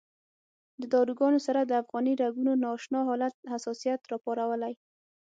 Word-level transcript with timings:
د 0.81 0.83
داروګانو 0.93 1.39
سره 1.47 1.59
د 1.63 1.71
افغاني 1.81 2.13
رګونو 2.23 2.51
نا 2.63 2.69
اشنا 2.77 2.99
حالت 3.07 3.33
حساسیت 3.53 4.01
راپارولی. 4.11 4.73